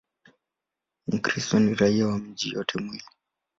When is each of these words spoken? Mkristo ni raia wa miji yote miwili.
Mkristo 1.07 1.59
ni 1.59 1.73
raia 1.75 2.07
wa 2.07 2.17
miji 2.19 2.49
yote 2.51 2.79
miwili. 2.81 3.03